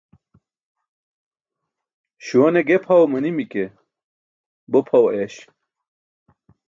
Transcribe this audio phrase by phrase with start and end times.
[2.25, 3.63] Śuwa ne ge pʰaw manimi ke,
[4.71, 5.35] bo pʰaw ayaś.